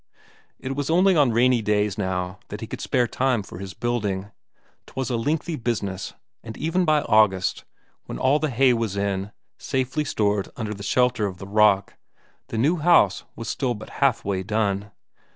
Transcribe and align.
It 0.57 0.75
was 0.75 0.89
only 0.89 1.15
on 1.15 1.31
rainy 1.31 1.61
days 1.61 1.95
now 1.95 2.39
that 2.47 2.59
he 2.59 2.65
could 2.65 2.81
spare 2.81 3.05
time 3.05 3.43
for 3.43 3.59
his 3.59 3.75
building; 3.75 4.31
'twas 4.87 5.11
a 5.11 5.15
lengthy 5.15 5.55
business, 5.55 6.15
and 6.41 6.57
even 6.57 6.85
by 6.85 7.01
August, 7.03 7.65
when 8.05 8.17
all 8.17 8.39
the 8.39 8.49
hay 8.49 8.73
was 8.73 8.97
in, 8.97 9.31
safely 9.59 10.03
stored 10.03 10.49
under 10.55 10.73
the 10.73 10.81
shelter 10.81 11.27
of 11.27 11.37
the 11.37 11.45
rock, 11.45 11.97
the 12.47 12.57
new 12.57 12.77
house 12.77 13.25
was 13.35 13.47
still 13.47 13.75
but 13.75 13.91
half 14.01 14.25
way 14.25 14.41
done. 14.41 14.89